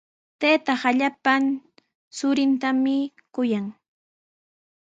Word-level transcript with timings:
Taytaaqa 0.39 0.89
llapan 0.99 1.43
churintami 2.15 2.97
kuyan. 3.33 3.65